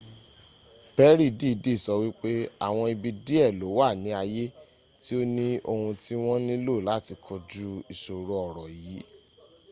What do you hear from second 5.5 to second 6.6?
ohun tí wọn